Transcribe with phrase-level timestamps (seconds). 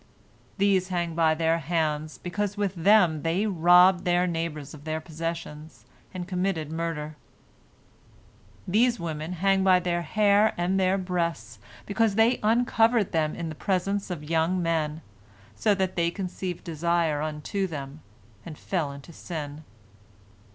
[0.57, 5.85] These hang by their hands, because with them they robbed their neighbors of their possessions,
[6.11, 7.17] and committed murder.
[8.67, 13.53] These women hang by their hair and their breasts, because they uncovered them in the
[13.53, 15.03] presence of young men,
[15.53, 18.01] so that they conceived desire unto them,
[18.43, 19.63] and fell into sin."